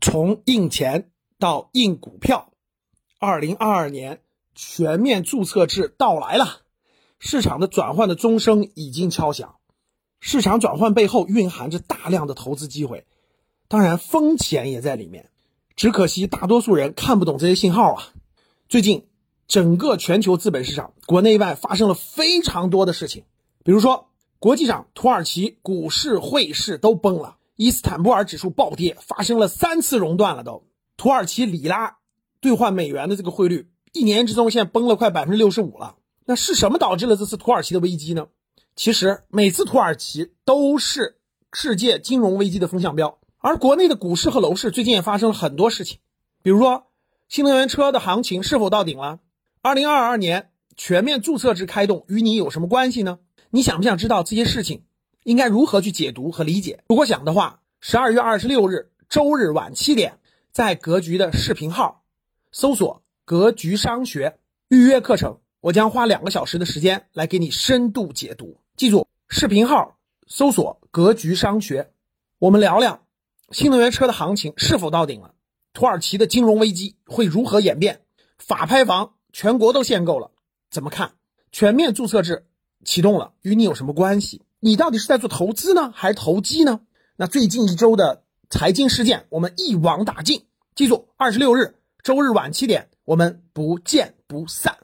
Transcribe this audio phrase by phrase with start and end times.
[0.00, 2.52] 从印钱到印股票，
[3.18, 4.22] 二零二二年
[4.54, 6.60] 全面注册制到来了，
[7.18, 9.56] 市场的转换的钟声已经敲响。
[10.20, 13.06] 市场转换背后蕴含着大量的投资机会，
[13.68, 15.30] 当然风险也在里面。
[15.76, 18.08] 只可惜大多数人看不懂这些信号啊。
[18.68, 19.06] 最近
[19.46, 23.24] 整个全球资本市场，国内外发生了非常多的事情，
[23.64, 24.08] 比如说
[24.38, 27.37] 国际上土耳其股市、汇市都崩了。
[27.60, 30.68] 伊斯坦布尔指数暴跌，发生了三次熔断了都。
[30.96, 31.98] 土耳其里拉
[32.40, 35.96] 兑换美元的这个汇率，一年之中现在崩了快百分之六十五了。
[36.24, 38.28] 那是什么导致了这次土耳其的危机呢？
[38.76, 41.18] 其实每次土耳其都是
[41.52, 43.18] 世界金融危机的风向标。
[43.38, 45.98] 而国内的股市和楼市最近也发生了很多事情，
[46.44, 46.84] 比如说
[47.28, 49.18] 新能源车的行情是否到顶了？
[49.62, 53.18] 二零二二年全面注册制开动与你有什么关系呢？
[53.50, 54.84] 你想不想知道这些事情？
[55.24, 56.82] 应该如何去解读和理解？
[56.88, 60.18] 如果想的话，十二月二十六日周日晚七点，
[60.50, 62.02] 在格局的视频号
[62.50, 64.38] 搜索“格局商学”
[64.68, 68.58] 预约课程，我将花两个小时的时间来给你深度解读。
[68.76, 71.90] 记住，视频号搜索“格局商学”，
[72.38, 73.02] 我们聊聊
[73.50, 75.34] 新能源车的行情是否到顶了，
[75.72, 78.02] 土耳其的金融危机会如何演变，
[78.38, 80.30] 法拍房全国都限购了，
[80.70, 81.12] 怎么看？
[81.50, 82.46] 全面注册制
[82.84, 84.42] 启动了，与你有什么关系？
[84.60, 86.80] 你到底是在做投资呢，还是投机呢？
[87.16, 90.46] 那最近一周的财经事件，我们一网打尽。
[90.74, 94.76] 记住，二十六日周日晚七点，我们不见不散。